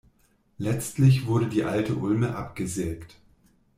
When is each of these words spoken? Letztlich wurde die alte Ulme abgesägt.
Letztlich 0.57 1.27
wurde 1.27 1.47
die 1.47 1.63
alte 1.63 1.93
Ulme 1.95 2.33
abgesägt. 2.35 3.17